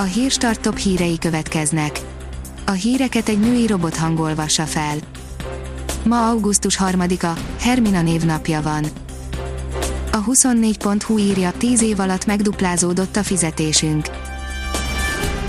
[0.00, 2.00] A hírstart top hírei következnek.
[2.66, 4.96] A híreket egy női robot hangolvassa fel.
[6.04, 8.84] Ma augusztus 3-a, Hermina névnapja van.
[10.12, 14.08] A 24.hu írja, 10 év alatt megduplázódott a fizetésünk.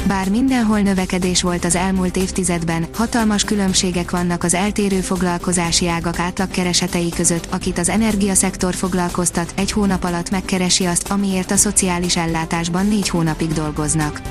[0.10, 7.10] Bár mindenhol növekedés volt az elmúlt évtizedben, hatalmas különbségek vannak az eltérő foglalkozási ágak átlagkeresetei
[7.10, 13.10] között, akit az energiaszektor foglalkoztat, egy hónap alatt megkeresi azt, amiért a szociális ellátásban négy
[13.10, 14.21] hónapig dolgoznak.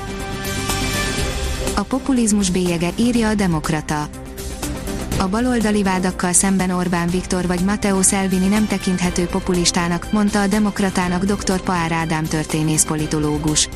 [1.75, 4.07] A populizmus bélyege, írja a Demokrata.
[5.19, 11.23] A baloldali vádakkal szemben Orbán Viktor vagy Matteo Salvini nem tekinthető populistának, mondta a demokratának
[11.23, 11.61] dr.
[11.61, 13.69] Paar Ádám történész politológus.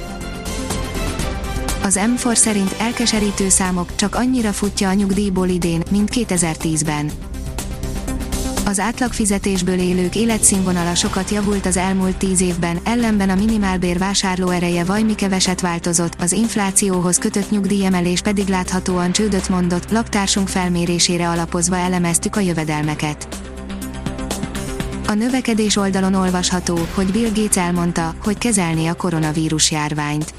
[1.84, 7.12] Az M4 szerint elkeserítő számok csak annyira futja a nyugdíjból idén, mint 2010-ben.
[8.66, 15.16] Az átlagfizetésből élők életszínvonala sokat javult az elmúlt tíz évben, ellenben a minimálbér vásárlóereje vajmi
[15.16, 22.40] keveset változott, az inflációhoz kötött nyugdíjemelés pedig láthatóan csődöt mondott, laptársunk felmérésére alapozva elemeztük a
[22.40, 23.28] jövedelmeket.
[25.08, 30.34] A növekedés oldalon olvasható, hogy Bill Gates elmondta, hogy kezelni a koronavírus járványt.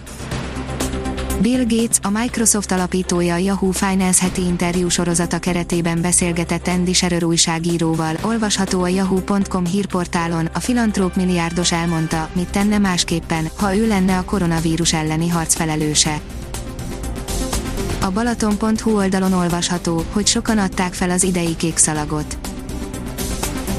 [1.40, 7.24] Bill Gates, a Microsoft alapítója a Yahoo Finance heti interjú sorozata keretében beszélgetett Andy Scherer
[7.24, 14.18] újságíróval, olvasható a yahoo.com hírportálon, a filantróp milliárdos elmondta, mit tenne másképpen, ha ő lenne
[14.18, 16.20] a koronavírus elleni harc felelőse.
[18.00, 22.53] A Balaton.hu oldalon olvasható, hogy sokan adták fel az idei kék szalagot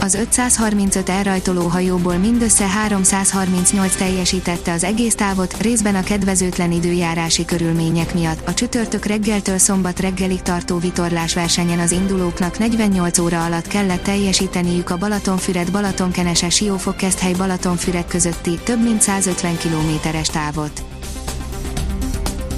[0.05, 8.13] az 535 elrajtoló hajóból mindössze 338 teljesítette az egész távot, részben a kedvezőtlen időjárási körülmények
[8.13, 8.47] miatt.
[8.47, 14.89] A csütörtök reggeltől szombat reggelig tartó vitorlás versenyen az indulóknak 48 óra alatt kellett teljesíteniük
[14.89, 20.83] a Balatonfüred Balatonkenese Siófok Keszthely Balatonfüred közötti több mint 150 kilométeres távot.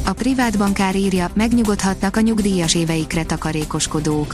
[0.06, 4.34] A privát bankár írja, megnyugodhatnak a nyugdíjas éveikre takarékoskodók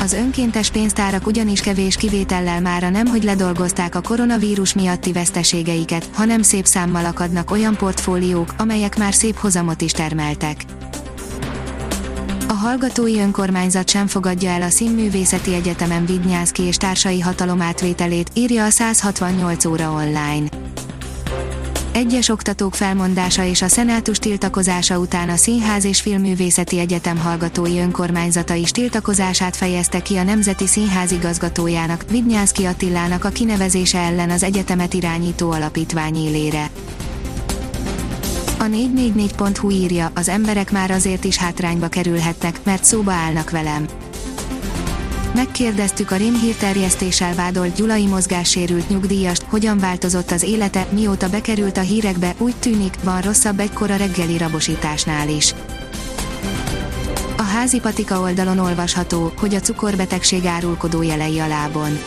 [0.00, 6.42] az önkéntes pénztárak ugyanis kevés kivétellel mára nem hogy ledolgozták a koronavírus miatti veszteségeiket, hanem
[6.42, 10.64] szép számmal akadnak olyan portfóliók, amelyek már szép hozamot is termeltek.
[12.48, 18.70] A hallgatói önkormányzat sem fogadja el a Színművészeti Egyetemen Vidnyánszki és társai hatalomátvételét, írja a
[18.70, 20.48] 168 óra online.
[21.92, 28.54] Egyes oktatók felmondása és a szenátus tiltakozása után a Színház és Filmművészeti Egyetem hallgatói önkormányzata
[28.54, 34.94] is tiltakozását fejezte ki a Nemzeti Színház igazgatójának, Vidnyánszki Attilának a kinevezése ellen az egyetemet
[34.94, 36.70] irányító alapítvány élére.
[38.58, 43.86] A 444.hu írja, az emberek már azért is hátrányba kerülhetnek, mert szóba állnak velem
[45.40, 52.34] Megkérdeztük a rémhírterjesztéssel vádolt gyulai mozgássérült nyugdíjast, hogyan változott az élete, mióta bekerült a hírekbe,
[52.38, 55.54] úgy tűnik, van rosszabb egykor a reggeli rabosításnál is.
[57.36, 61.98] A házi patika oldalon olvasható, hogy a cukorbetegség árulkodó jelei a lábon.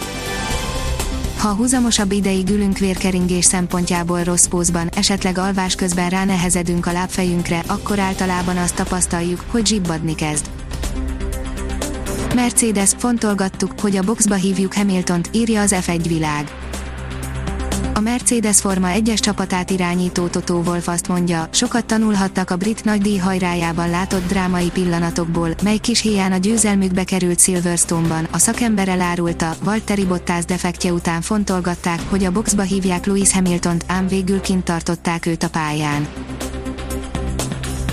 [1.37, 7.99] Ha huzamosabb ideig ülünk vérkeringés szempontjából rossz pózban, esetleg alvás közben ránehezedünk a lábfejünkre, akkor
[7.99, 10.45] általában azt tapasztaljuk, hogy zsibbadni kezd.
[12.33, 16.51] Mercedes, fontolgattuk, hogy a boxba hívjuk Hamiltont, írja az F1 világ.
[17.93, 23.17] A Mercedes Forma 1-es csapatát irányító Toto Wolff azt mondja, sokat tanulhattak a brit nagydíj
[23.17, 30.05] hajrájában látott drámai pillanatokból, mely kis héján a győzelmükbe került Silverstone-ban, a szakember elárulta, Valtteri
[30.05, 35.43] Bottas defektje után fontolgatták, hogy a boxba hívják Lewis Hamiltont, ám végül kint tartották őt
[35.43, 36.07] a pályán.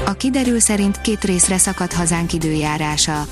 [0.07, 3.27] A kiderül szerint két részre szakadt hazánk időjárása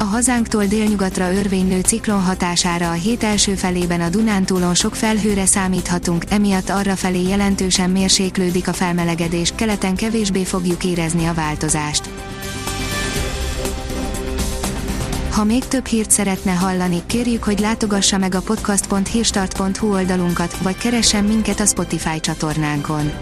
[0.00, 6.24] a hazánktól délnyugatra örvénylő ciklon hatására a hét első felében a Dunántúlon sok felhőre számíthatunk,
[6.28, 12.10] emiatt arra felé jelentősen mérséklődik a felmelegedés, keleten kevésbé fogjuk érezni a változást.
[15.30, 21.24] Ha még több hírt szeretne hallani, kérjük, hogy látogassa meg a podcast.hírstart.hu oldalunkat, vagy keressen
[21.24, 23.12] minket a Spotify csatornánkon.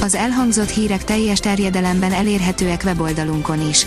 [0.00, 3.86] Az elhangzott hírek teljes terjedelemben elérhetőek weboldalunkon is.